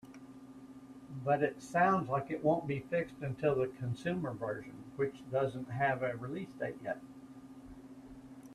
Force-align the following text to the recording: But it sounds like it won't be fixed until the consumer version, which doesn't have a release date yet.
But 1.23 1.43
it 1.43 1.61
sounds 1.61 2.09
like 2.09 2.31
it 2.31 2.43
won't 2.43 2.65
be 2.65 2.79
fixed 2.79 3.21
until 3.21 3.53
the 3.53 3.67
consumer 3.67 4.33
version, 4.33 4.91
which 4.95 5.21
doesn't 5.29 5.69
have 5.69 6.01
a 6.01 6.17
release 6.17 6.49
date 6.57 6.79
yet. 6.83 6.99